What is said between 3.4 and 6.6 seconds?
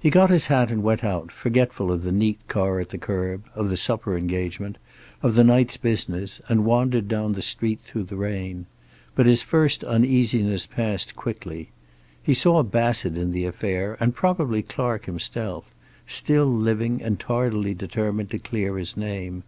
of the supper engagement, of the night's business,